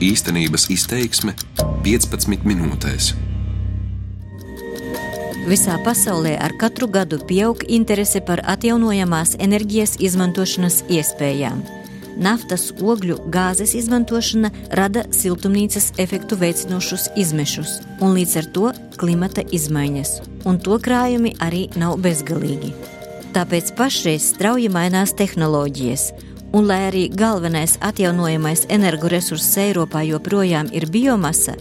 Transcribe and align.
Īstenības 0.00 0.70
izteiksme 0.72 1.34
15 1.84 2.46
minūtēs. 2.48 3.10
Visā 5.44 5.74
pasaulē 5.84 6.38
ar 6.40 6.54
katru 6.56 6.88
gadu 6.88 7.18
pieaug 7.28 7.60
interese 7.68 8.22
par 8.24 8.40
atjaunojamās 8.48 9.34
enerģijas 9.44 9.98
izmantošanas 10.00 10.78
iespējām. 10.88 11.60
Naftas, 12.16 12.70
ogļu, 12.80 13.18
gāzes 13.28 13.74
izmantošana 13.76 14.48
rada 14.80 15.04
siltumnīcas 15.12 15.90
efektu 16.00 16.40
veicinošus 16.40 17.10
izmešus 17.20 17.76
un 18.00 18.16
līdz 18.16 18.34
ar 18.40 18.50
to 18.56 18.72
klimata 18.96 19.44
izmaiņas, 19.52 20.14
un 20.48 20.62
to 20.64 20.80
krājumi 20.80 21.36
arī 21.44 21.66
nav 21.76 22.00
bezgalīgi. 22.00 22.72
Tāpēc 23.36 23.74
pašreiz 23.76 24.32
strauji 24.32 24.72
mainās 24.72 25.12
tehnoloģijas, 25.20 26.08
un 26.52 26.66
lai 26.66 26.80
arī 26.88 27.04
galvenais 27.14 27.76
atjaunojamais 27.80 28.66
energoresurss 28.68 29.58
Eiropā 29.60 30.02
joprojām 30.08 30.70
ir 30.74 30.88
biomasa, 30.90 31.54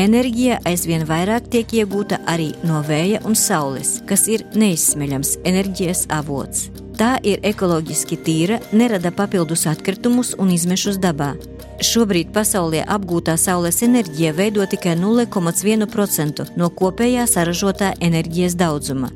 enerģija 0.00 0.60
aizvien 0.68 1.04
vairāk 1.08 1.50
tiek 1.52 1.74
iegūta 1.82 2.20
arī 2.30 2.52
no 2.64 2.82
vēja 2.86 3.22
un 3.28 3.36
saules, 3.36 3.98
kas 4.08 4.28
ir 4.28 4.46
neizsmeļams 4.54 5.38
enerģijas 5.44 6.06
avots. 6.14 6.68
Tā 7.00 7.14
ir 7.24 7.40
ekoloģiski 7.48 8.18
tīra, 8.26 8.58
nerada 8.76 9.12
papildus 9.16 9.64
atkritumus 9.70 10.34
un 10.36 10.50
izmešus 10.52 10.98
dabā. 11.00 11.32
Šobrīd 11.80 12.28
pasaulē 12.34 12.82
apgūtā 12.92 13.38
saules 13.40 13.80
enerģija 13.86 14.34
veido 14.36 14.66
tikai 14.68 14.98
0,1% 15.00 16.50
no 16.60 16.68
kopējā 16.76 17.24
saražotā 17.24 17.94
enerģijas 18.04 18.58
daudzuma. 18.60 19.08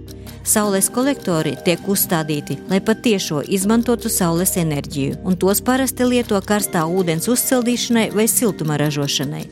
Saules 0.45 0.91
kolektori 0.93 1.55
tiek 1.65 1.87
uzstādīti, 1.89 2.59
lai 2.69 2.80
patiešo 2.85 3.41
izmantotu 3.48 4.11
saules 4.12 4.52
enerģiju, 4.61 5.23
un 5.25 5.39
tos 5.41 5.62
parasti 5.65 6.05
lieto 6.05 6.37
karstā 6.45 6.83
ūdens 6.85 7.30
uzsildīšanai 7.33 8.11
vai 8.12 8.27
siltuma 8.29 8.77
ražošanai. 8.80 9.47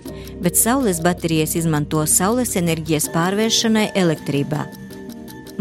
Bet 0.45 0.61
saules 0.61 1.01
baterijas 1.01 1.57
izmanto 1.57 2.05
saules 2.05 2.53
enerģijas 2.61 3.09
pārvēršanai 3.15 3.89
elektrībā. 4.05 4.67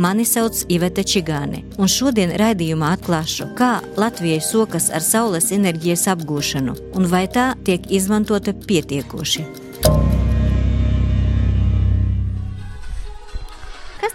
Mani 0.01 0.27
sauc 0.27 0.65
Iveta 0.71 1.03
Čigāne, 1.07 1.63
un 1.79 1.87
šodien 1.91 2.35
raidījumā 2.39 2.91
atklāšu, 2.97 3.51
kā 3.55 3.77
Latvijai 3.99 4.43
sokas 4.43 4.89
ar 4.91 5.03
saules 5.05 5.51
enerģijas 5.55 6.09
apgūšanu 6.11 6.75
un 6.95 7.11
vai 7.11 7.27
tā 7.31 7.53
tiek 7.63 7.87
izmantota 7.91 8.55
pietiekoši. 8.67 9.47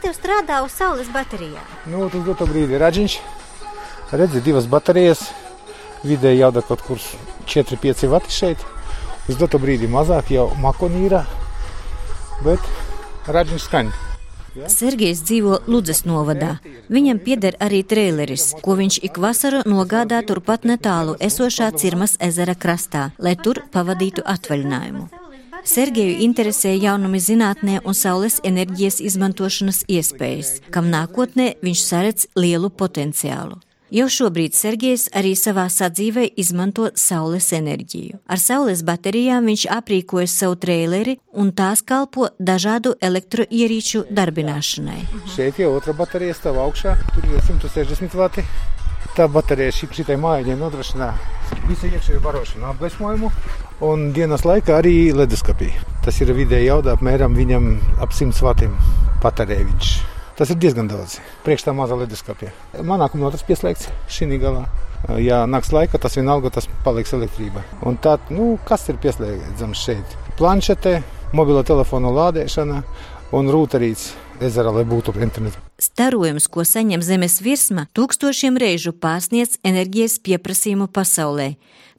Tev 0.06 0.14
strādā 0.14 0.60
uz 0.62 0.74
saules 0.76 1.08
baterijām? 1.10 1.66
Nu, 1.90 2.06
tas 2.12 2.22
doto 2.26 2.46
brīdi 2.46 2.76
ir 2.76 2.82
radziņš. 2.84 3.18
Redzi, 4.14 4.42
divas 4.44 4.68
baterijas. 4.70 5.24
Vidēji 6.06 6.44
jau 6.44 6.52
kaut 6.62 6.82
kur 6.86 7.02
4-5 7.50 8.06
vati 8.12 8.30
šeit. 8.30 8.62
Uz 9.26 9.38
doto 9.40 9.58
brīdi 9.58 9.90
mazāk 9.90 10.30
jau 10.30 10.46
makonīra, 10.62 11.24
bet 12.46 12.62
radziņš 13.26 13.66
skaņa. 13.66 14.02
Sergejs 14.72 15.24
dzīvo 15.26 15.58
Ludzas 15.66 16.04
novadā. 16.06 16.54
Viņam 16.88 17.18
pieder 17.26 17.58
arī 17.60 17.82
traileris, 17.82 18.52
ko 18.62 18.78
viņš 18.78 19.02
ik 19.10 19.18
vasaru 19.20 19.66
nogādā 19.66 20.22
turpat 20.24 20.64
netālu 20.64 21.18
esošā 21.20 21.72
Cirmas 21.76 22.16
ezera 22.22 22.54
krastā, 22.54 23.10
lai 23.18 23.34
tur 23.36 23.64
pavadītu 23.74 24.24
atvaļinājumu. 24.24 25.25
Sergeju 25.66 26.20
interesē 26.22 26.70
jaunumi 26.78 27.18
zinātnē 27.18 27.80
un 27.90 27.94
saules 27.98 28.36
enerģijas 28.46 29.00
izmantošanas 29.02 29.80
iespējas, 29.90 30.60
kam 30.70 30.92
nākotnē 30.92 31.56
viņš 31.58 31.82
saredz 31.82 32.26
lielu 32.38 32.70
potenciālu. 32.70 33.58
Jau 33.90 34.06
šobrīd 34.10 34.54
Sergejs 34.54 35.08
arī 35.18 35.32
savā 35.38 35.64
sadzīvē 35.70 36.28
izmanto 36.38 36.86
saules 36.94 37.50
enerģiju. 37.58 38.20
Ar 38.30 38.38
saules 38.42 38.84
baterijām 38.86 39.50
viņš 39.50 39.66
aprīkojas 39.74 40.38
savu 40.38 40.54
traileri 40.62 41.18
un 41.34 41.50
tās 41.50 41.82
kalpo 41.82 42.30
dažādu 42.38 42.94
elektroierīču 43.02 44.06
darbināšanai. 44.10 45.02
Šeit 45.34 45.58
jau 45.62 45.74
otra 45.74 45.98
baterija 45.98 46.38
stāv 46.38 46.62
augšā, 46.62 46.94
tur 47.10 47.26
ir 47.26 47.42
160 47.42 48.14
vati. 48.14 48.46
Tā 49.18 49.26
baterija 49.32 49.74
šī, 49.74 49.90
šitai 49.98 50.18
mājai 50.20 50.58
nodrošina 50.58 51.14
visu 51.66 51.90
iekšējo 51.90 52.22
barošanu, 52.22 52.68
apgaismojumu 52.70 53.32
un 53.84 54.10
dienas 54.16 54.44
laikā 54.46 54.78
arī 54.80 55.12
leduskapī. 55.16 55.70
Tas 56.04 56.20
ir 56.22 56.32
vidēji 56.36 56.70
jaudā 56.70 56.94
apmēram 56.96 57.34
viņam 57.36 57.72
ap 58.00 58.14
100 58.14 58.44
vatiem 58.44 58.76
patērē 59.22 59.58
viņš. 59.64 59.96
Tas 60.36 60.50
ir 60.52 60.58
diezgan 60.60 60.88
daudz. 60.88 61.18
Priekš 61.46 61.64
tā 61.64 61.72
mazā 61.72 61.96
leduskapja. 61.96 62.50
Manā 62.84 63.08
tas 63.08 63.44
pieslēgts 63.46 63.88
šī 64.12 64.36
galā. 64.40 64.66
Ja 65.20 65.44
naktas 65.46 65.72
laikā 65.72 66.00
tas 66.00 66.16
vienalga, 66.16 66.50
tas 66.50 66.68
paliks 66.84 67.14
elektrība. 67.16 67.62
Un 67.86 67.96
tā, 67.96 68.18
nu, 68.30 68.58
kas 68.68 68.88
ir 68.88 68.96
pieslēdzams 69.00 69.84
šeit? 69.86 70.16
Planšete, 70.36 71.02
mobilo 71.32 71.62
telefonu 71.62 72.12
lādēšana 72.12 72.82
un 73.36 73.48
rūtarīts 73.52 74.10
ezerā, 74.44 74.72
lai 74.72 74.84
būtu 74.88 75.14
internets. 75.20 75.56
Starojums, 75.80 76.48
ko 76.48 76.64
saņem 76.64 77.02
Zemes 77.04 77.40
virsma, 77.44 77.86
tūkstošiem 77.96 78.56
reižu 78.60 78.92
pārsniedz 78.96 79.58
enerģijas 79.64 80.18
pieprasījumu 80.24 80.88
pasaulē. 80.92 81.54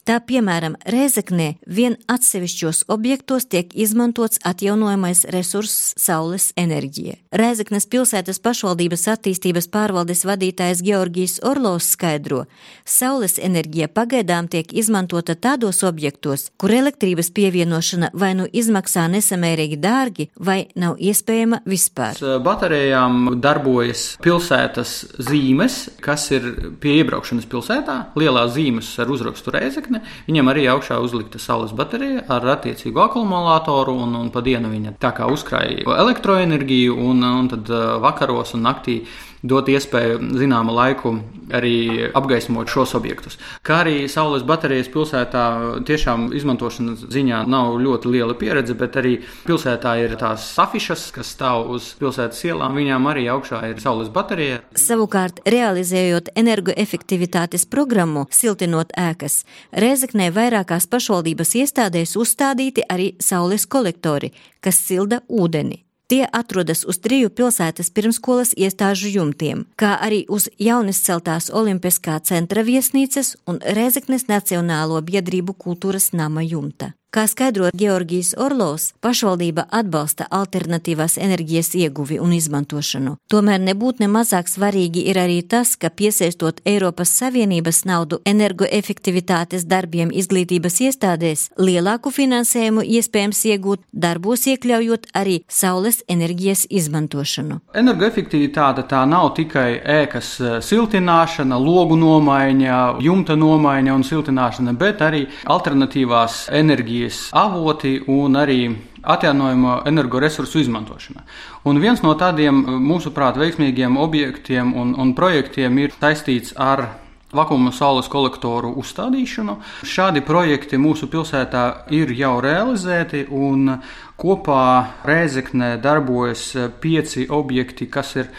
Tā 0.08 0.22
piemēram, 0.24 0.78
Rēzeknē 0.88 1.58
vien 1.68 1.98
atsevišķos 2.08 2.86
objektos 2.94 3.44
tiek 3.52 3.74
izmantots 3.76 4.40
atjaunojamais 4.48 5.26
resurss 5.36 5.90
saules 6.00 6.54
enerģija. 6.56 7.18
Rēzeknes 7.36 7.90
pilsētas 7.92 8.40
pašvaldības 8.40 9.04
attīstības 9.12 9.68
pārvaldes 9.68 10.24
vadītājs 10.30 10.80
Georgijs 10.88 11.42
Orlovs 11.44 11.90
skaidro, 11.98 12.46
saules 12.88 13.36
enerģija 13.36 13.90
pagaidām 13.92 14.48
tiek 14.48 14.72
izmantota 14.72 15.36
tādos 15.36 15.82
objektos, 15.84 16.46
kur 16.56 16.72
elektrības 16.72 17.34
pievienošana 17.36 18.14
vai 18.16 18.32
nu 18.40 18.48
izmaksā 18.48 19.10
nesamērīgi 19.12 19.82
dārgi, 19.84 20.30
vai 20.40 20.70
nav 20.80 20.96
iespējama 21.04 21.66
vispār. 21.68 22.24
Baterijām 22.48 23.42
darbojas 23.44 24.14
pilsētas 24.24 24.96
zīmes, 25.20 25.82
kas 26.00 26.30
ir 26.32 26.48
pie 26.80 27.02
iebraukšanas 27.02 27.52
pilsētā, 27.52 28.00
lielās 28.16 28.56
zīmes 28.56 28.96
ar 29.04 29.12
uzrakstu 29.12 29.52
Rēzekne 29.60 29.97
virkne. 29.98 30.26
Viņam 30.28 30.52
arī 30.52 30.68
augšā 30.68 31.00
uzlikta 31.02 31.40
saules 31.40 31.74
baterija 31.74 32.26
ar 32.28 32.46
attiecīgu 32.58 33.00
akumulātoru, 33.00 33.96
un, 34.04 34.16
un 34.16 34.30
pa 34.32 34.42
dienu 34.42 34.70
viņa 34.70 34.98
tā 35.00 35.14
kā 35.14 35.28
uzkrāja 35.28 35.86
elektroenerģiju, 35.86 36.96
un, 36.96 37.24
un 37.24 37.48
tad 37.50 37.70
vakaros 38.02 38.54
un 38.56 38.64
naktī 38.64 39.06
dot 39.44 39.70
iespēju 39.70 40.20
zināmu 40.38 40.74
laiku 40.76 41.14
arī 41.54 42.10
apgaismot 42.18 42.70
šos 42.72 42.96
objektus. 42.98 43.38
Kā 43.66 43.82
arī 43.84 44.08
saules 44.12 44.44
baterijas 44.48 44.90
pilsētā 44.92 45.44
tiešām 45.88 46.32
izmantošanas 46.36 47.06
ziņā 47.14 47.44
nav 47.48 47.78
ļoti 47.82 48.12
liela 48.12 48.36
pieredze, 48.38 48.76
bet 48.78 48.98
arī 49.00 49.18
pilsētā 49.48 49.96
ir 50.04 50.18
tās 50.20 50.50
afišas, 50.60 51.08
kas 51.16 51.32
stāv 51.38 51.72
uz 51.76 51.94
pilsētas 52.02 52.44
ielām, 52.50 52.76
viņām 52.78 53.10
arī 53.12 53.28
augšā 53.32 53.62
ir 53.72 53.82
saules 53.84 54.12
baterija. 54.14 54.60
Savukārt, 54.78 55.42
realizējot 55.48 56.34
energoefektivitātes 56.36 57.68
programmu 57.70 58.28
Siltinot 58.34 58.94
ēkas, 58.98 59.44
Rēzeknē 59.72 60.30
vairākās 60.36 60.90
pašvaldības 60.92 61.56
iestādēs 61.64 62.18
uzstādīti 62.20 62.86
arī 62.90 63.14
saules 63.24 63.68
kolektori, 63.70 64.34
kas 64.62 64.80
silda 64.84 65.24
ūdeni. 65.30 65.87
Tie 66.08 66.24
atrodas 66.32 66.86
uz 66.88 67.02
triju 67.04 67.28
pilsētas 67.36 67.90
pirmskolas 67.92 68.54
iestāžu 68.56 69.10
jumtiem, 69.12 69.66
kā 69.76 69.98
arī 70.06 70.22
uz 70.32 70.46
jaunas 70.56 71.02
celtās 71.04 71.50
Olimpiskā 71.52 72.16
centra 72.24 72.64
viesnīcas 72.64 73.34
un 73.44 73.60
Rezeknes 73.76 74.30
Nacionālo 74.32 75.02
biedrību 75.04 75.58
kultūras 75.66 76.14
nama 76.16 76.46
jumta. 76.48 76.94
Kā 77.18 77.24
skaidro 77.26 77.72
Georgijs 77.74 78.36
Orlovs, 78.38 78.92
pašvaldība 79.02 79.64
atbalsta 79.74 80.28
alternatīvās 80.40 81.16
enerģijas 81.18 81.72
ieguvi 81.74 82.20
un 82.22 82.36
izmantošanu. 82.36 83.16
Tomēr 83.34 83.64
nebūtu 83.64 84.04
ne 84.04 84.10
mazāk 84.14 84.46
svarīgi 84.52 85.02
ir 85.10 85.18
arī 85.18 85.40
tas, 85.42 85.72
ka 85.82 85.90
piesaistot 85.90 86.62
Eiropas 86.70 87.10
Savienības 87.18 87.80
naudu 87.90 88.20
energoefektivitātes 88.30 89.66
darbiem 89.66 90.12
izglītības 90.14 90.78
iestādēs, 90.90 91.48
lielāku 91.58 92.14
finansējumu 92.14 92.84
iespējams 93.00 93.42
iegūt 93.50 93.82
darbos 94.06 94.46
iekļaujot 94.54 95.10
arī 95.18 95.40
saules 95.50 96.04
enerģijas 96.06 96.68
izmantošanu. 96.70 97.64
Energoefektivitāte 97.82 98.86
tā 98.94 99.02
nav 99.10 99.32
tikai 99.42 99.82
ēkas 99.96 100.32
eh, 100.38 100.56
siltināšana, 100.70 101.58
logu 101.58 101.98
nomaiņa, 101.98 103.02
jumta 103.10 103.42
nomaiņa 103.42 103.98
un 103.98 104.06
siltināšana, 104.06 104.78
bet 104.78 105.02
arī 105.10 105.26
alternatīvās 105.58 106.44
enerģijas 106.54 107.07
enerģijas 107.08 107.32
avoti 107.34 108.02
un 108.08 108.36
arī 108.36 108.76
atjaunojamo 109.04 109.84
energoresursu 109.86 110.60
izmantošana. 110.60 111.24
Un 111.66 111.80
viens 111.80 112.02
no 112.04 112.14
tādiem, 112.16 112.66
mūsuprāt, 112.84 113.38
veiksmīgiem 113.38 113.98
objektiem 113.98 114.74
un, 114.76 114.96
un 114.98 115.14
projektiem 115.16 115.78
ir 115.78 115.92
saistīts 116.00 116.54
ar 116.58 117.07
vakuuma 117.36 117.74
saules 117.76 118.08
kolektoru 118.08 118.72
uzstādīšanu. 118.80 119.58
Šādi 119.88 120.22
projekti 120.24 120.80
mūsu 120.80 121.10
pilsētā 121.12 121.64
ir 121.96 122.14
jau 122.16 122.38
realizēti, 122.44 123.26
un 123.36 123.74
kopā 124.18 124.62
Rēzeknē 125.06 125.76
darbojas 125.84 126.46
pieci 126.82 127.28
objekti, 127.30 127.90
kas 127.92 128.16
ir 128.16 128.30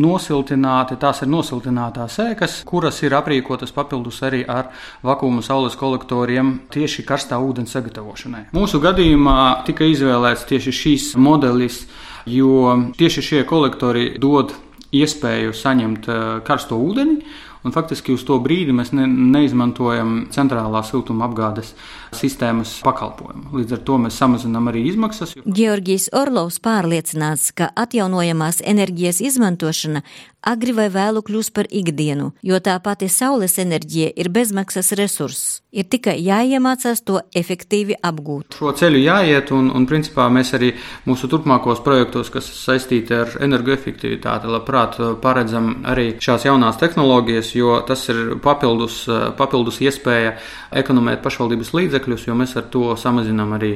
nosiltināti. 0.00 0.96
Tās 1.00 1.20
ir 1.22 1.30
nosiltinātās 1.30 2.16
ēkas, 2.24 2.62
kuras 2.68 3.02
ir 3.04 3.16
aprīkotas 3.18 3.74
papildus 3.76 4.22
arī 4.26 4.42
ar 4.48 4.70
vakuuma 5.04 5.44
saules 5.44 5.76
kolektoriem 5.78 6.54
tieši 6.72 7.04
karstā 7.08 7.38
ūdens 7.44 7.76
sagatavošanai. 7.76 8.46
Mūsu 8.56 8.80
gadījumā 8.80 9.66
tika 9.68 9.84
izvēlēts 9.88 10.48
tieši 10.48 10.74
šīs 10.80 11.10
modelis, 11.20 11.82
jo 12.24 12.72
tieši 12.96 13.26
šie 13.28 13.44
kolektori 13.48 14.14
dod 14.20 14.56
iespēju 14.88 15.52
saņemt 15.52 16.08
eh, 16.08 16.24
karsto 16.48 16.78
ūdeni 16.80 17.20
Un 17.66 17.74
faktiski 17.74 18.14
uz 18.14 18.22
to 18.26 18.38
brīdi 18.42 18.74
mēs 18.76 18.92
ne, 18.94 19.06
neizmantojam 19.08 20.28
centrālā 20.34 20.82
siltuma 20.86 21.26
apgādes 21.26 21.72
sistēmas 22.16 22.76
pakalpojumu. 22.86 23.50
Līdz 23.58 23.76
ar 23.78 23.84
to 23.88 23.98
mēs 24.04 24.18
samazinām 24.20 24.70
arī 24.70 24.84
izmaksas. 24.92 25.34
Georgijs 25.44 26.08
Orlovs 26.16 26.60
pārliecināts, 26.64 27.50
ka 27.58 27.72
atjaunojamās 27.76 28.62
enerģijas 28.64 29.22
izmantošana 29.32 30.04
agri 30.46 30.72
vai 30.74 30.88
vēlu 30.92 31.22
kļūs 31.26 31.50
par 31.54 31.66
ikdienu, 31.70 32.32
jo 32.46 32.58
tā 32.62 32.76
pati 32.82 33.08
saules 33.10 33.58
enerģija 33.58 34.12
ir 34.16 34.30
bezmaksas 34.32 34.92
resurss. 34.98 35.58
Ir 35.72 35.84
tikai 35.90 36.14
jāiemācās 36.24 37.02
to 37.04 37.18
efektīvi 37.36 37.98
apgūt. 38.02 38.56
Šo 38.56 38.72
ceļu 38.78 39.02
jāiet, 39.02 39.52
un, 39.52 39.68
un 39.74 39.84
principā 39.90 40.28
mēs 40.32 40.54
arī 40.56 40.70
mūsu 41.08 41.28
turpmākos 41.28 41.82
projektos, 41.84 42.30
kas 42.32 42.48
saistīti 42.62 43.14
ar 43.14 43.34
energoefektivitāti, 43.44 44.48
labprāt 44.48 44.96
paredzam 45.22 45.74
arī 45.88 46.14
šās 46.24 46.48
jaunās 46.48 46.80
tehnoloģijas, 46.80 47.52
jo 47.58 47.76
tas 47.88 48.06
ir 48.12 48.38
papildus, 48.44 49.02
papildus 49.38 49.82
iespēja 49.84 50.38
ekonomēt 50.80 51.20
pašvaldības 51.26 51.74
līdzekļus, 51.76 52.28
jo 52.30 52.38
mēs 52.38 52.56
ar 52.56 52.70
to 52.72 52.94
samazinām 52.96 53.52
arī, 53.58 53.74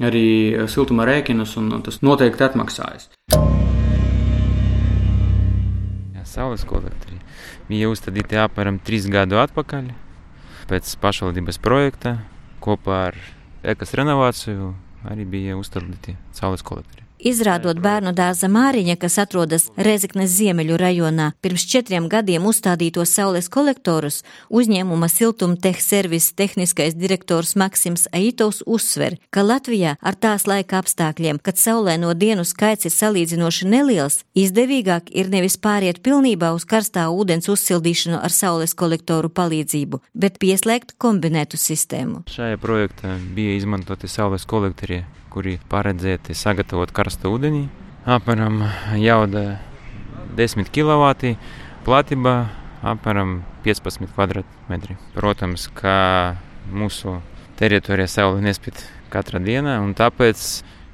arī 0.00 0.26
siltuma 0.70 1.06
rēķinus, 1.10 1.58
un 1.60 1.76
tas 1.84 2.00
noteikti 2.06 2.48
atmaksājas. 2.48 3.10
Saules 6.34 6.64
kolektori 6.66 7.20
bija 7.68 7.90
uzstādīti 7.92 8.38
apmēram 8.42 8.80
trīs 8.82 9.06
gadu 9.10 9.38
atpakaļ 9.38 9.92
pēc 10.70 10.94
pašvaldības 11.02 11.60
projekta 11.62 12.16
kopā 12.64 13.00
ar 13.10 13.18
ekas 13.74 13.94
renovāciju 14.00 14.72
arī 15.10 15.26
bija 15.36 15.58
uzstādīti 15.60 16.16
saules 16.34 16.64
kolektori. 16.66 17.04
Izrādot 17.24 17.78
bērnu 17.80 18.10
dārza 18.12 18.50
Māriņa, 18.52 18.98
kas 19.00 19.14
atrodas 19.22 19.70
Rezeknes 19.80 20.28
ziemeļu 20.36 20.76
rajonā, 20.76 21.30
pirms 21.40 21.62
četriem 21.72 22.10
gadiem 22.12 22.44
uzstādītos 22.44 23.14
saules 23.16 23.48
kolektorus, 23.48 24.18
uzņēmuma 24.52 25.08
siltumteh 25.08 25.80
servis 25.80 26.26
tehniskais 26.36 26.92
direktors 27.00 27.54
Maksims 27.56 28.04
Aitovs 28.12 28.60
uzsver, 28.68 29.16
ka 29.32 29.40
Latvijā 29.40 29.94
ar 30.04 30.20
tās 30.20 30.44
laika 30.44 30.82
apstākļiem, 30.82 31.40
kad 31.40 31.56
saulē 31.56 31.96
no 32.02 32.12
dienu 32.12 32.44
skaits 32.44 32.90
ir 32.90 32.92
salīdzinoši 32.92 33.72
neliels, 33.72 34.20
izdevīgāk 34.36 35.08
ir 35.16 35.32
nevis 35.32 35.56
pāriet 35.56 36.04
pilnībā 36.04 36.52
uz 36.52 36.68
karstā 36.68 37.08
ūdens 37.08 37.48
uzsildīšanu 37.48 38.20
ar 38.20 38.36
saules 38.36 38.76
kolektoru 38.76 39.32
palīdzību, 39.32 40.04
bet 40.12 40.36
pieslēgt 40.44 40.98
kombinētu 41.00 41.56
sistēmu. 41.56 42.26
Šajā 42.28 42.60
projektā 42.60 43.16
bija 43.32 43.56
izmantoti 43.56 44.12
saules 44.12 44.44
kolektori 44.44 45.06
kuri 45.34 45.58
paredzēti 45.70 46.36
sagatavot 46.38 46.92
karstu 46.94 47.32
ūdeni. 47.34 47.64
Apmēram 48.06 48.60
jauda 49.00 49.58
10 50.38 50.70
kW, 50.70 51.34
platība 51.86 52.34
apmēram 52.84 53.40
15 53.64 54.12
km2. 54.14 54.98
Protams, 55.16 55.66
ka 55.74 55.96
mūsu 56.70 57.18
teritorijā 57.58 58.10
saule 58.10 58.44
nespēj 58.44 58.84
katra 59.12 59.40
diena, 59.42 59.80
un 59.82 59.94
tāpēc 59.98 60.44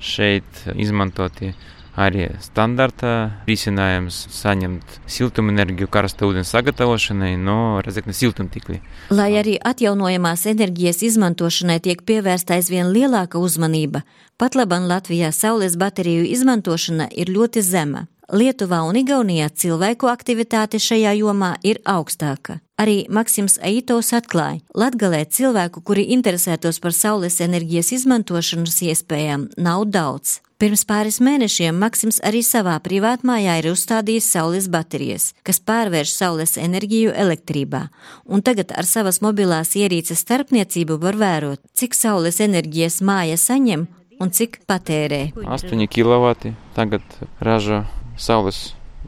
šeit 0.01 0.65
izmantoti 0.75 1.53
arī 2.00 2.29
standarta 2.43 3.31
risinājums 3.49 4.23
saņemt 4.35 5.00
siltumenerģiju 5.11 5.91
karsta 5.93 6.29
ūdens 6.29 6.52
sagatavošanai 6.55 7.35
no 7.41 7.81
Rezeknes 7.85 8.20
siltumtīkli. 8.23 8.81
Lai 9.12 9.31
arī 9.41 9.56
atjaunojamās 9.73 10.47
enerģijas 10.50 11.02
izmantošanai 11.11 11.81
tiek 11.85 12.05
pievērsta 12.08 12.56
aizvien 12.56 12.93
lielāka 12.94 13.41
uzmanība, 13.41 14.05
pat 14.41 14.56
labam 14.58 14.88
Latvijā 14.91 15.32
saules 15.37 15.76
bateriju 15.81 16.25
izmantošana 16.31 17.11
ir 17.12 17.32
ļoti 17.32 17.64
zema. 17.64 18.06
Lietuvā 18.31 18.85
un 18.87 18.94
Igaunijā 18.94 19.49
cilvēku 19.58 20.06
aktivitāte 20.06 20.79
šajā 20.79 21.17
jomā 21.19 21.56
ir 21.67 21.81
augstāka. 21.82 22.61
Arī 22.79 23.02
Maksims 23.11 23.58
Aitovs 23.58 24.12
atklāja, 24.14 24.61
Latgalē 24.79 25.25
cilvēku, 25.26 25.82
kuri 25.82 26.06
interesētos 26.14 26.79
par 26.79 26.94
saules 26.94 27.41
enerģijas 27.43 27.91
izmantošanas 27.99 28.79
iespējām, 28.87 29.49
nav 29.58 29.88
daudz. 29.91 30.38
Pirms 30.61 30.83
pāris 30.85 31.17
mēnešiem 31.25 31.79
Maksims 31.81 32.19
arī 32.29 32.43
savā 32.45 32.75
privātmājā 32.85 33.55
ir 33.62 33.71
uzstādījis 33.71 34.27
saules 34.29 34.67
baterijas, 34.69 35.31
kas 35.41 35.57
pārvērš 35.65 36.11
saules 36.12 36.59
enerģiju 36.61 37.15
elektrībā, 37.17 37.87
un 38.29 38.43
tagad 38.45 38.75
ar 38.77 38.85
savas 38.85 39.23
mobilās 39.25 39.71
ierīces 39.81 40.21
starpniecību 40.21 40.99
var 41.01 41.17
vērot, 41.17 41.62
cik 41.73 41.97
saules 41.97 42.43
enerģijas 42.45 42.99
māja 43.01 43.39
saņem 43.41 43.87
un 44.21 44.33
cik 44.37 44.59
patērē. 44.69 45.21
8 45.41 45.87
kW 45.95 46.53
tagad 46.77 47.15
ražo 47.41 47.79
saules 48.21 48.59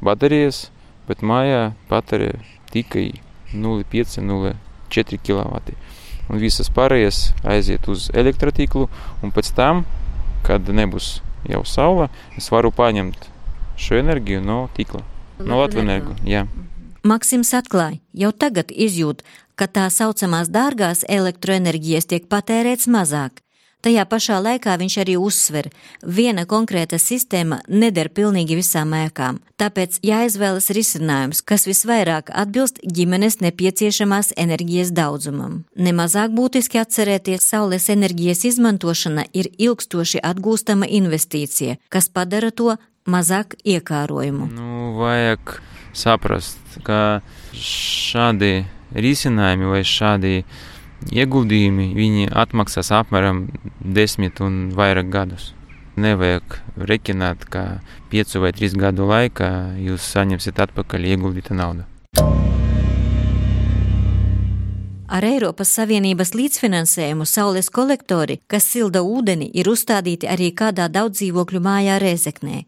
baterijas, 0.01 0.71
bet 1.05 1.21
mājā 1.21 1.75
patērē 1.91 2.31
tikai 2.73 3.11
0,5-0,4 3.53 5.21
kW. 5.21 5.77
Un 6.33 6.41
visas 6.41 6.73
pārējās 6.73 7.21
aiziet 7.45 7.93
uz 7.93 8.09
elektrotīklu, 8.17 8.89
un 9.21 9.37
pēc 9.37 9.53
tam, 9.61 9.85
kad 10.49 10.73
nebūs 10.73 11.11
jau 11.49 11.63
saule, 11.69 12.09
es 12.39 12.51
varu 12.53 12.73
paņemt 12.75 13.29
šo 13.81 13.99
enerģiju 14.01 14.43
no 14.45 14.59
tīkla, 14.77 15.03
no 15.43 15.63
Latvijas 15.63 15.87
energo. 15.87 16.17
Maksims 17.03 17.51
atklāja, 17.59 17.99
jau 18.15 18.31
tagad 18.31 18.71
izjūt, 18.71 19.25
ka 19.59 19.67
tā 19.67 19.89
saucamās 19.91 20.53
dārgās 20.55 21.03
elektroenerģijas 21.11 22.07
tiek 22.13 22.29
patērēts 22.31 22.87
mazāk, 22.87 23.42
Tajā 23.83 24.05
pašā 24.07 24.37
laikā 24.39 24.77
viņš 24.79 24.95
arī 25.03 25.17
uzsver, 25.19 25.67
viena 26.07 26.45
konkrēta 26.47 27.01
sistēma 27.03 27.57
neder 27.67 28.13
pilnīgi 28.15 28.55
visām 28.61 28.93
ēkām, 28.95 29.41
tāpēc 29.59 29.97
jāizvēlas 30.07 30.71
risinājums, 30.71 31.41
kas 31.43 31.67
visvairāk 31.67 32.31
atbilst 32.31 32.79
ģimenes 32.87 33.41
nepieciešamās 33.43 34.31
enerģijas 34.39 34.95
daudzumam. 34.95 35.65
Nemazāk 35.75 36.31
būtiski 36.31 36.79
atcerēties, 36.79 37.43
saules 37.43 37.89
enerģijas 37.91 38.45
izmantošana 38.53 39.27
ir 39.35 39.51
ilgstoši 39.59 40.23
atgūstama 40.31 40.87
investīcija, 40.87 41.81
kas 41.91 42.07
padara 42.07 42.53
to 42.55 42.77
mazāk 43.03 43.59
iekārojumu. 43.67 44.47
Nu, 44.55 44.93
vajag 45.01 45.59
saprast, 45.91 46.63
ka 46.87 47.19
šādi 47.59 48.61
risinājumi 48.95 49.75
vai 49.75 49.83
šādi 49.83 50.45
ieguldījumi 51.11 51.91
viņi 51.97 52.31
atmaksās 52.31 52.93
apmēram 52.95 53.47
desmit 53.81 54.41
un 54.45 54.71
vairāk 54.77 55.11
gadus. 55.13 55.53
Nevajag 56.01 56.61
reķināt, 56.89 57.45
ka 57.53 57.83
piecu 58.13 58.45
vai 58.45 58.55
trīs 58.57 58.77
gadu 58.79 59.09
laikā 59.11 59.53
jūs 59.83 60.07
saņemsiet 60.15 60.63
atpakaļ 60.69 61.11
ieguldītu 61.13 61.59
naudu. 61.59 61.89
Ar 65.13 65.27
Eiropas 65.29 65.69
Savienības 65.77 66.31
līdzfinansējumu 66.33 67.27
saules 67.29 67.67
kolektori, 67.69 68.39
kas 68.49 68.65
silda 68.65 69.03
ūdeni, 69.05 69.51
ir 69.53 69.69
uzstādīti 69.69 70.25
arī 70.25 70.47
kādā 70.57 70.87
daudzdzīvokļu 70.89 71.61
mājā 71.61 71.99
Rēzeknē. 72.01 72.63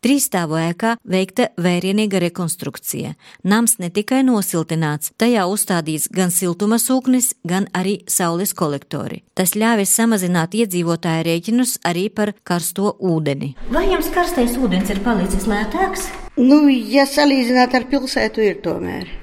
Trīsstāvu 0.00 0.56
ēkā 0.62 0.94
veikta 1.04 1.50
vērienīga 1.60 2.24
rekonstrukcija. 2.24 3.12
Nams 3.44 3.76
ne 3.84 3.92
tikai 3.92 4.22
nosiltināts, 4.24 5.12
tajā 5.20 5.44
uzstādīts 5.52 6.08
gan 6.16 6.32
siltuma 6.32 6.80
sūknis, 6.80 7.34
gan 7.44 7.68
arī 7.76 7.98
saules 8.08 8.56
kolektori. 8.56 9.20
Tas 9.36 9.52
ļāvis 9.52 9.92
samazināt 9.92 10.56
iedzīvotāju 10.56 11.28
rēķinus 11.28 11.82
arī 11.84 12.08
par 12.08 12.32
karsto 12.48 12.96
ūdeni. 12.96 13.58
Vai 13.76 13.90
jums 13.92 14.08
karstais 14.16 14.56
ūdens 14.56 14.88
ir 14.88 15.04
palicis 15.04 15.44
lētāks? 15.44 16.08
Nu, 16.40 16.64
ja 16.72 17.04
salīdzināt 17.04 17.76
ar 17.76 17.90
pilsētu, 17.92 18.40
ir 18.40 18.64
tomēr. 18.64 19.19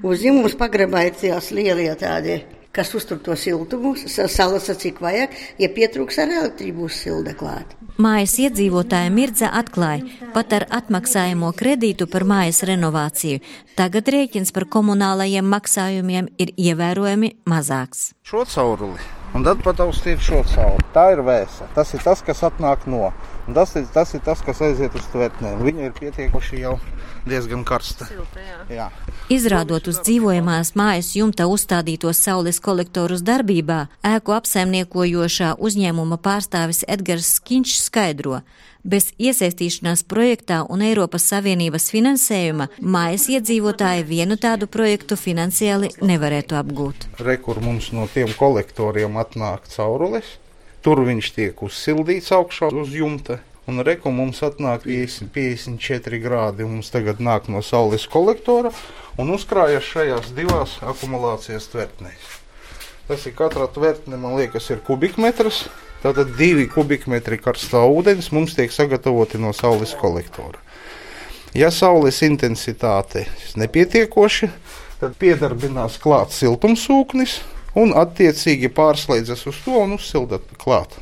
Uzņēmums 0.00 0.54
pagrabā 0.56 1.02
ir 1.10 1.16
tās 1.20 1.50
lielie 1.52 1.90
tādi, 2.00 2.38
kas 2.72 2.94
uztur 2.96 3.18
to 3.20 3.34
siltumu, 3.36 3.92
salasa 4.08 4.72
cik 4.78 5.02
vajag, 5.04 5.34
ja 5.60 5.68
pietrūks 5.74 6.22
ar 6.22 6.32
elektrību 6.38 6.86
uzsilda 6.88 7.34
klāt. 7.36 7.76
Mājas 8.00 8.38
iedzīvotāja 8.40 9.12
Mirdza 9.12 9.50
atklāja, 9.60 10.08
pat 10.32 10.56
ar 10.56 10.64
atmaksājamo 10.80 11.52
kredītu 11.52 12.08
par 12.08 12.24
mājas 12.24 12.62
renovāciju, 12.64 13.44
tagad 13.76 14.08
rēķins 14.08 14.56
par 14.56 14.70
komunālajiem 14.72 15.44
maksājumiem 15.52 16.32
ir 16.40 16.56
ievērojami 16.56 17.34
mazāks. 17.44 18.14
Šo 18.24 18.46
cauruli 18.48 19.10
un 19.34 19.44
tad 19.46 19.60
pataustīt 19.64 20.22
šo 20.24 20.40
cauri. 20.54 20.86
Tā 20.94 21.10
ir 21.14 21.22
vēsa. 21.26 21.68
Tas 21.76 21.92
ir 21.94 22.02
tas, 22.04 22.22
kas 22.26 22.42
atnāk 22.46 22.86
no. 22.90 23.10
Un 23.50 23.54
tas, 23.54 23.72
ir, 23.74 23.86
tas 23.90 24.12
ir 24.14 24.20
tas, 24.22 24.38
kas 24.46 24.60
aiziet 24.62 24.94
uz 24.94 25.06
tvertnēm. 25.10 25.64
Viņa 25.66 25.88
ir 25.88 25.94
pietiekuši 25.96 26.60
jau 26.60 26.76
diezgan 27.26 27.64
karsta. 27.66 28.06
Silta, 28.06 28.38
jā. 28.38 28.58
Jā. 28.70 28.84
Izrādot 29.26 29.88
uz 29.90 29.96
dzīvojamās 30.06 30.76
mājas 30.78 31.08
jumta 31.18 31.48
uzstādītos 31.50 32.20
saules 32.22 32.60
kolektorus 32.62 33.24
darbībā, 33.26 33.80
ēku 34.06 34.36
apsaimniekojošā 34.36 35.56
uzņēmuma 35.58 36.20
pārstāvis 36.22 36.84
Edgars 36.86 37.32
Skinčs 37.40 37.88
skaidro, 37.88 38.38
bez 38.86 39.08
iesaistīšanās 39.18 40.04
projektā 40.06 40.60
un 40.70 40.84
Eiropas 40.86 41.26
Savienības 41.32 41.90
finansējuma 41.90 42.68
mājas 42.78 43.26
iedzīvotāji 43.34 44.06
vienu 44.12 44.38
tādu 44.38 44.70
projektu 44.70 45.18
finansiāli 45.18 45.90
nevarētu 46.06 46.54
apgūt. 46.60 47.10
Rekur 47.18 47.58
mums 47.66 47.90
no 47.90 48.06
tiem 48.14 48.30
kolektoriem 48.38 49.18
atnāk 49.18 49.66
caurules, 49.74 50.36
tur 50.84 51.04
viņš 51.06 51.30
tiek 51.36 51.62
uzsildīts 51.66 52.32
augšā 52.36 52.72
uz 52.74 52.92
jumta 52.96 53.40
Un 53.70 53.84
reku 53.86 54.10
mums 54.10 54.40
atnāk 54.42 54.82
50, 54.82 55.28
54 55.30 56.18
grādi. 56.18 56.64
Mums 56.66 56.88
tagad 56.90 57.20
nāk 57.22 57.46
no 57.52 57.60
saules 57.62 58.06
kolektora 58.10 58.72
un 59.20 59.30
uzkrājas 59.30 59.86
šajās 59.86 60.32
divās 60.34 60.78
akumulācijas 60.82 61.68
tvertnēs. 61.70 62.32
Tas 63.06 63.26
ir 63.28 63.36
katra 63.38 63.68
tvertne, 63.70 64.18
man 64.18 64.34
liekas, 64.40 64.66
ir 64.74 64.82
kubikmetrs. 64.86 65.68
Tātad 66.02 66.32
divi 66.38 66.64
kubikmetri 66.72 67.38
karstā 67.38 67.84
ūdens 67.84 68.32
mums 68.34 68.56
tiek 68.58 68.74
sagatavoti 68.74 69.38
no 69.38 69.52
saules 69.54 69.94
kolektora. 70.00 70.58
Ja 71.54 71.70
saules 71.74 72.22
intensitāte 72.26 73.26
ir 73.28 73.56
nepietiekoša, 73.60 74.50
tad 75.02 75.14
piedarbinās 75.20 75.98
klāts 76.02 76.42
siltumsūknis 76.42 77.38
un 77.74 77.94
attiecīgi 77.96 78.70
pārslēdzas 78.74 79.46
uz 79.50 79.62
to 79.64 79.78
un 79.84 79.94
uzsilda 79.98 80.40
klāt. 80.58 80.96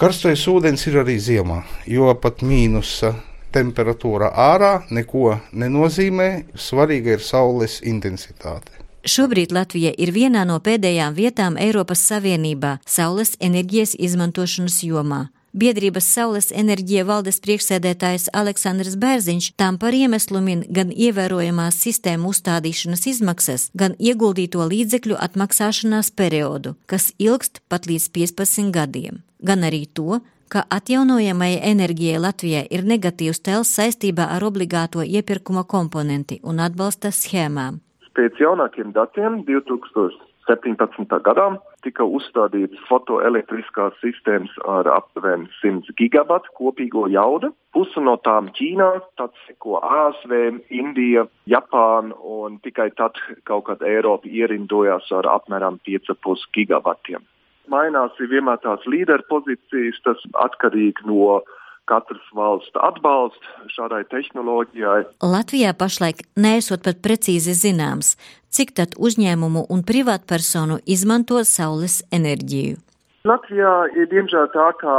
Karstais 0.00 0.46
ūdens 0.48 0.86
ir 0.88 1.00
arī 1.02 1.18
ziemā, 1.20 1.62
jo 1.84 2.08
pat 2.16 2.40
mīnusa 2.40 3.14
temperatūra 3.52 4.30
ārā 4.32 4.74
neko 4.90 5.34
nenozīmē. 5.52 6.28
Svarīga 6.56 7.18
ir 7.18 7.24
saules 7.24 7.80
intensitāte. 7.84 8.80
Šobrīd 9.04 9.52
Latvija 9.52 9.94
ir 9.96 10.12
vienā 10.12 10.44
no 10.48 10.58
pēdējām 10.60 11.14
vietām 11.16 11.56
Eiropas 11.60 12.02
Savienībā 12.04 12.78
saules 12.86 13.32
enerģijas 13.40 13.94
izmantošanas 13.96 14.82
jomā. 14.84 15.26
Biedrības 15.50 16.06
Saules 16.06 16.52
enerģija 16.54 17.02
valdes 17.08 17.40
priekšsēdētājs 17.42 18.28
Aleksandrs 18.38 18.94
Bērziņš 19.02 19.48
tam 19.58 19.80
par 19.82 19.96
iemeslu 19.98 20.38
min 20.44 20.60
gan 20.70 20.92
ievērojamās 20.94 21.80
sistēmu 21.82 22.30
uzstādīšanas 22.30 23.02
izmaksas, 23.10 23.64
gan 23.74 23.96
ieguldīto 23.98 24.62
līdzekļu 24.70 25.18
atmaksāšanās 25.18 26.12
periodu, 26.14 26.76
kas 26.86 27.10
ilgst 27.18 27.64
pat 27.66 27.90
līdz 27.90 28.06
15 28.14 28.70
gadiem, 28.70 29.24
gan 29.42 29.66
arī 29.66 29.88
to, 29.90 30.20
ka 30.54 30.62
atjaunojamai 30.70 31.56
enerģijai 31.72 32.22
Latvijai 32.22 32.64
ir 32.70 32.86
negatīvs 32.86 33.42
tēls 33.42 33.74
saistībā 33.74 34.30
ar 34.30 34.46
obligāto 34.46 35.02
iepirkuma 35.02 35.66
komponenti 35.66 36.38
un 36.46 36.62
atbalsta 36.62 37.10
schēmām. 37.10 37.82
Pēc 38.14 38.38
jaunākiem 38.38 38.94
datiem 38.94 39.42
2000. 39.50 40.29
17. 40.50 41.06
gadā 41.22 41.46
tika 41.84 42.04
uzstādīts 42.04 42.80
fotoelektriskās 42.88 43.94
sistēmas 44.02 44.52
ar 44.66 44.88
aptuveni 44.90 45.46
100 45.60 45.94
gigabatu 46.00 46.50
kopīgo 46.58 47.06
jaudu. 47.12 47.52
Pusi 47.74 48.02
no 48.02 48.16
tām 48.24 48.50
Ķīnā, 48.56 48.90
tad 49.20 49.36
seko 49.46 49.78
ASV, 49.78 50.34
Indija, 50.74 51.26
Japāna 51.50 52.16
un 52.18 52.58
tikai 52.64 52.90
tad 52.98 53.20
kaut 53.46 53.68
kad 53.70 53.84
Eiropa 53.86 54.26
ierindojās 54.26 55.06
ar 55.14 55.30
apmēram 55.38 55.78
5,5 55.86 56.50
gigabatiem. 56.56 57.22
Mainās 57.70 58.18
vienmēr 58.18 58.58
tās 58.64 58.82
līderpozīcijas, 58.90 60.02
tas 60.02 60.26
atkarīgi 60.42 61.06
no 61.06 61.38
katras 61.90 62.26
valsts 62.36 62.78
atbalstu 62.88 63.70
šādai 63.74 64.02
tehnoloģijai. 64.12 65.02
Latvijā 65.26 65.72
pašlaik 65.78 66.22
nesot 66.38 66.84
pat 66.86 67.00
precīzi 67.04 67.54
zināms, 67.58 68.14
cik 68.50 68.74
tad 68.76 68.94
uzņēmumu 68.98 69.66
un 69.70 69.82
privātpersonu 69.86 70.80
izmanto 70.86 71.42
saules 71.46 72.00
enerģiju. 72.12 72.78
Latvijā 73.28 73.70
ir 74.00 74.06
diemžēl 74.08 74.46
tā, 74.54 74.70
ka 74.80 74.92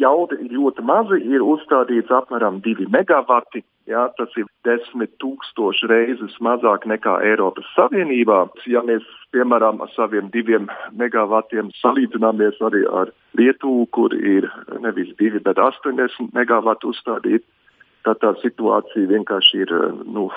jauda 0.00 0.38
ir 0.40 0.54
ļoti 0.56 0.84
maza, 0.88 1.18
ir 1.20 1.42
uzstādīts 1.44 2.12
apmēram 2.18 2.62
2 2.64 2.86
megawati. 2.88 3.60
Jā, 3.86 4.06
tas 4.16 4.32
ir 4.40 4.48
desmit 4.66 5.12
tūkstoši 5.22 5.86
reizes 5.92 6.38
mazāk 6.42 6.88
nekā 6.88 7.18
Eiropas 7.28 7.68
Savienībā. 7.76 8.38
Ja 8.66 8.80
mēs, 8.82 9.04
piemēram, 9.36 9.84
ar 9.84 9.92
saviem 9.92 10.32
diviem 10.32 10.70
megavatiem 10.96 11.68
salīdzināmies 11.82 12.64
arī 12.64 12.82
ar 12.88 13.12
Lietuvu, 13.36 13.86
kur 13.92 14.16
ir 14.16 14.48
nevis 14.80 15.12
2, 15.20 15.44
bet 15.44 15.60
80 15.60 16.32
megawati 16.34 16.88
uzstādīti, 16.88 17.44
tad 18.08 18.24
tā 18.24 18.32
situācija 18.40 19.12
vienkārši 19.12 19.64
ir 19.66 19.78
nu, 20.16 20.30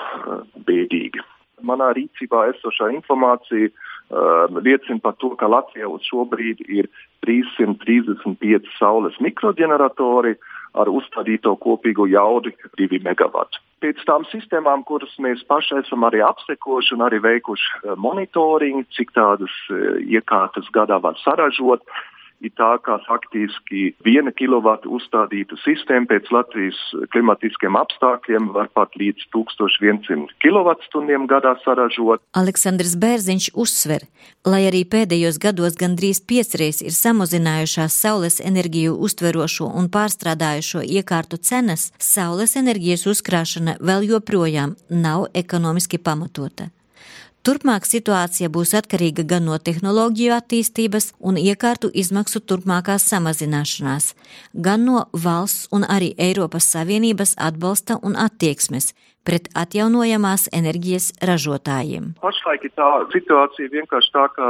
bēdīga. 0.68 1.24
Manā 1.66 1.90
rīcībā 1.96 2.46
esošā 2.54 2.90
informācija 2.96 3.70
uh, 3.70 4.60
liecina 4.60 5.00
par 5.02 5.16
to, 5.22 5.32
ka 5.40 5.50
Latvijā 5.50 5.88
uz 5.90 6.06
šo 6.08 6.26
brīdi 6.28 6.66
ir 6.80 6.90
335 7.26 8.70
saules 8.78 9.18
mikroģeneratori 9.20 10.36
ar 10.80 10.86
uzstādīto 10.86 11.56
kopīgo 11.58 12.06
jaudu 12.06 12.52
2 12.78 13.00
MW. 13.02 13.44
Pēc 13.80 14.02
tām 14.06 14.26
sistēmām, 14.30 14.84
kuras 14.86 15.12
mēs 15.18 15.40
paši 15.48 15.80
esam 15.80 16.04
arī 16.06 16.20
apsekojuši 16.22 16.94
un 16.94 17.04
arī 17.06 17.18
veikuši 17.24 17.96
monitoringu, 17.96 18.86
cik 18.96 19.12
tādas 19.16 19.52
uh, 19.72 19.98
iekārtas 20.04 20.70
gadā 20.74 21.00
var 21.02 21.18
saražot, 21.24 21.84
uh, 21.84 22.09
ir 22.40 22.52
tā, 22.58 22.70
ka 22.84 22.98
faktiski 23.06 23.90
viena 24.04 24.32
kilovata 24.36 24.88
uzstādīta 24.88 25.58
sistēma 25.64 26.08
pēc 26.10 26.30
Latvijas 26.34 26.78
klimatiskiem 27.12 27.76
apstākļiem 27.80 28.50
var 28.54 28.70
pat 28.76 28.96
līdz 29.00 29.28
1100 29.36 30.26
kWh 30.42 31.26
gadā 31.30 31.54
saražot. 31.64 32.22
Aleksandrs 32.36 32.96
Bērziņš 33.00 33.50
uzsver, 33.54 34.06
lai 34.46 34.64
arī 34.70 34.82
pēdējos 34.88 35.40
gados 35.42 35.78
gandrīz 35.80 36.22
piecreiz 36.24 36.80
ir 36.82 36.96
samazinājušās 36.96 38.00
saules 38.04 38.40
enerģiju 38.40 38.96
uztverošo 39.06 39.70
un 39.80 39.92
pārstrādājušo 39.92 40.84
iekārtu 40.98 41.40
cenas, 41.50 41.90
saules 41.98 42.56
enerģijas 42.56 43.06
uzkrāšana 43.14 43.78
vēl 43.80 44.08
joprojām 44.14 44.76
nav 44.90 45.28
ekonomiski 45.34 46.00
pamatota. 46.02 46.70
Turpmāk 47.40 47.86
situācija 47.88 48.50
būs 48.52 48.74
atkarīga 48.76 49.22
gan 49.24 49.46
no 49.48 49.54
tehnoloģiju 49.56 50.32
attīstības 50.36 51.06
un 51.24 51.38
iekārtu 51.40 51.88
izmaksu 52.02 52.42
turpmākās 52.44 53.06
samazināšanās, 53.08 54.10
gan 54.52 54.84
no 54.84 55.06
valsts 55.26 55.70
un 55.72 55.86
arī 55.88 56.10
Eiropas 56.20 56.68
Savienības 56.74 57.32
atbalsta 57.40 57.96
un 58.02 58.18
attieksmes 58.20 58.92
pret 59.26 59.48
atjaunojamās 59.58 60.48
enerģijas 60.56 61.10
ražotājiem. 61.28 62.14
Pašlaik 62.22 62.64
ir 62.66 62.72
tā 62.78 62.88
situācija 63.12 63.72
vienkārši 63.72 64.12
tā, 64.14 64.24
ka 64.36 64.48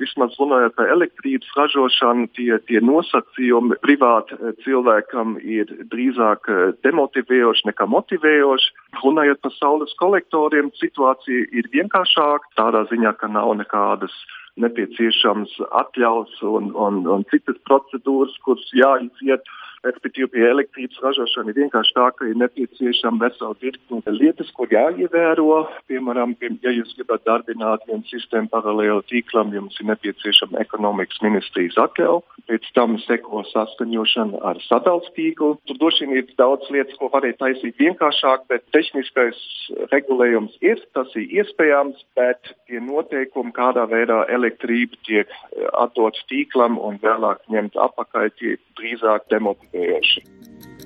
vismaz 0.00 0.36
runājot 0.40 0.76
par 0.78 0.90
elektrības 0.94 1.52
ražošanu, 1.58 2.28
tie, 2.38 2.50
tie 2.70 2.82
nosacījumi 2.84 3.78
privāti 3.84 4.38
eh, 4.38 4.56
cilvēkam 4.64 5.36
ir 5.42 5.70
drīzāk 5.92 6.50
eh, 6.52 6.64
demotivējoši 6.86 7.70
nekā 7.70 7.88
motivējoši. 7.94 8.74
Runājot 9.04 9.44
par 9.44 9.54
saules 9.58 9.94
kolektoriem, 10.00 10.72
situācija 10.80 11.48
ir 11.52 11.70
vienkāršāka 11.74 12.56
tādā 12.58 12.86
ziņā, 12.92 13.14
ka 13.20 13.30
nav 13.32 13.54
nekādas 13.60 14.14
nepieciešams 14.58 15.54
atļaus 15.80 16.40
un, 16.42 16.72
un, 16.74 17.02
un 17.06 17.24
citas 17.30 17.58
procedūras, 17.68 18.34
kuras 18.44 18.66
jāiziet. 18.74 19.46
Respektīvi, 19.86 20.26
pie 20.32 20.42
elektrības 20.48 20.98
ražošana 21.04 21.52
ir 21.52 21.60
vienkārši 21.62 21.94
tā, 21.94 22.06
ka 22.18 22.26
ir 22.26 22.38
nepieciešama 22.40 23.22
vesela 23.28 23.54
virkne 23.62 24.14
lietas, 24.16 24.50
ko 24.56 24.66
jāievēro. 24.70 25.60
Piemēram, 25.90 26.34
ja 26.64 26.72
jūs 26.74 26.96
gribat 26.98 27.22
darbināt 27.28 27.84
vienu 27.86 28.02
sistēmu 28.10 28.50
paralēli 28.50 29.06
tīklam, 29.12 29.52
jums 29.54 29.78
ir 29.78 29.90
nepieciešama 29.92 30.58
ekonomikas 30.64 31.22
ministrijas 31.22 31.78
atļauja. 31.84 32.24
Pēc 32.48 32.66
tam 32.74 32.96
seko 33.04 33.44
saskaņošana 33.52 34.42
ar 34.50 34.58
sadalījuma 34.66 35.14
tīklu. 35.14 35.52
Tur 35.68 35.78
droši 35.78 36.08
vien 36.08 36.22
ir 36.22 36.34
daudz 36.40 36.66
lietas, 36.74 36.96
ko 36.98 37.10
varētu 37.12 37.38
taisīt 37.42 37.78
vienkāršāk, 37.78 38.48
bet 38.50 38.64
tehniskais 38.74 39.38
regulējums 39.92 40.56
ir, 40.64 40.80
tas 40.96 41.12
ir 41.14 41.28
iespējams, 41.42 42.02
bet 42.18 42.54
tie 42.66 42.80
noteikumi, 42.82 43.54
kādā 43.54 43.86
veidā 43.90 44.24
elektrība 44.32 44.98
tiek 45.06 45.30
atdots 45.76 46.24
tīklam 46.32 46.80
un 46.80 46.98
vēlāk 47.02 47.44
ņemt 47.52 47.78
apakaļ, 47.78 48.30
tie 48.40 48.56
drīzāk 48.80 49.28
demotivē 49.30 49.67
motivējoši. 49.68 50.24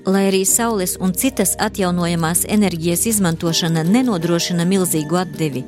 Lai 0.07 0.27
arī 0.29 0.43
saules 0.45 0.97
un 0.99 1.13
citas 1.15 1.55
atjaunojamās 1.63 2.45
enerģijas 2.51 3.07
izmantošana 3.07 3.85
nenodrošina 3.87 4.65
milzīgu 4.67 5.21
atdevi, 5.21 5.63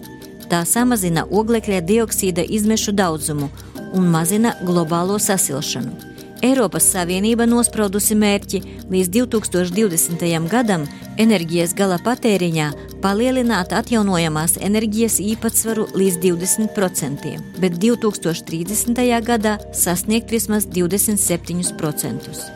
tā 0.51 0.65
samazina 0.67 1.25
oglekļa 1.31 1.81
dioksīda 1.87 2.43
izmešu 2.43 2.93
daudzumu 2.93 3.49
un 3.95 4.11
mazina 4.11 4.57
globālo 4.65 5.19
sasilšanu. 5.23 6.15
Eiropas 6.45 6.85
Savienība 6.93 7.47
nospraudusi 7.49 8.17
mērķi 8.21 8.59
līdz 8.93 9.09
2020. 9.15 10.49
gadam 10.51 10.83
enerģijas 11.17 11.73
gala 11.79 11.97
patēriņā 12.05 12.67
palielināt 13.05 13.73
atjaunojamās 13.73 14.59
enerģijas 14.61 15.21
īpatsvaru 15.25 15.87
līdz 15.95 16.19
20%, 16.27 17.33
bet 17.63 17.79
2030. 17.81 19.01
gadā 19.25 19.57
sasniegt 19.73 20.35
vismaz 20.35 20.69
27%. 20.69 22.54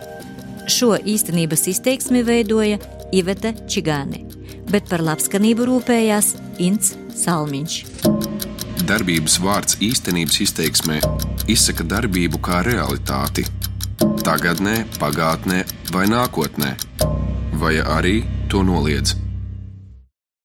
Šo 0.68 0.92
īstenības 1.00 1.62
izteiksmi 1.72 2.20
veidoja 2.26 2.76
Ivete 3.16 3.54
Čigāne, 3.72 4.20
bet 4.68 4.84
par 4.90 5.00
labskanību 5.00 5.64
rūpējās 5.64 6.34
Ints 6.60 6.92
Salmiņš. 7.16 7.76
Darbības 8.88 9.38
vārds 9.40 9.78
īstenības 9.84 10.42
izteiksmē 10.44 10.98
izsaka 11.48 11.86
darbību 11.88 12.40
kā 12.44 12.60
realitāti- 12.68 13.46
tagadnē, 14.28 14.84
pagātnē 15.00 15.64
vai 15.92 16.04
nākotnē, 16.06 16.74
vai 17.56 17.74
arī 17.80 18.20
to 18.48 18.60
noliedz. 18.62 19.27